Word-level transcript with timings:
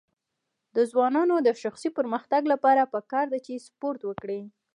د 0.75 0.77
ځوانانو 0.91 1.35
د 1.41 1.49
شخصي 1.61 1.89
پرمختګ 1.97 2.41
لپاره 2.53 2.91
پکار 2.93 3.25
ده 3.33 3.39
چې 3.45 3.63
سپورټ 3.67 4.01
وکړي. 4.05 4.41